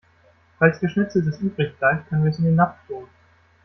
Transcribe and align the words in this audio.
Falls 0.57 0.79
Geschnetzeltes 0.79 1.37
übrig 1.41 1.77
bleibt, 1.77 2.09
können 2.09 2.23
wir 2.23 2.31
es 2.31 2.39
in 2.39 2.45
den 2.45 2.55
Napf 2.55 2.75
tun. 2.87 3.07